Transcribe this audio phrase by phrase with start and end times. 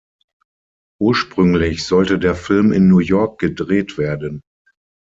[0.99, 4.41] Ursprünglich sollte der Film in New York gedreht werden.